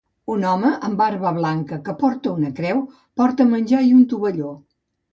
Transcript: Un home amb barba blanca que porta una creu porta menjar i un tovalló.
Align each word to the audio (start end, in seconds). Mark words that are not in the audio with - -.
Un 0.35 0.45
home 0.51 0.71
amb 0.87 0.97
barba 1.01 1.33
blanca 1.35 1.79
que 1.89 1.95
porta 2.01 2.33
una 2.39 2.51
creu 2.63 2.83
porta 3.23 3.49
menjar 3.55 3.87
i 3.93 3.97
un 4.03 4.13
tovalló. 4.17 4.61